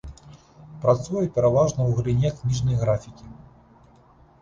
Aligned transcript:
Працуе 0.85 1.23
пераважна 1.35 1.81
ў 1.85 1.91
галіне 2.01 2.29
кніжнай 2.41 2.83
графікі. 2.83 3.25